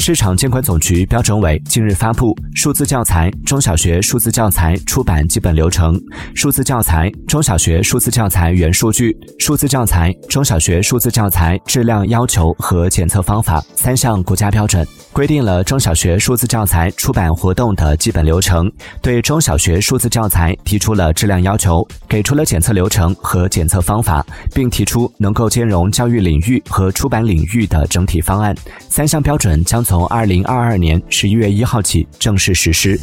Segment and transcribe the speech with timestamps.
[0.00, 5.94] 市场监管总局标准委近日发布《数字教材中小学数字教材出版基本流程》
[6.34, 9.12] 《数字教材中小学数字教材原数据》
[9.44, 18.70] 《数字教材中小学数字教材质量要求和检测方法》三项国家标准，规定了中小学数字教材出版活动的基本流程，
[19.02, 24.24] 对中小学数字教材提出了质量要求，给出了检测流程和检测方法，
[24.54, 28.54] 并提出能够兼容教育领域和出版领域的整体方案。
[28.88, 32.98] 三项标准将从二零二二年十一月一号起正式实施。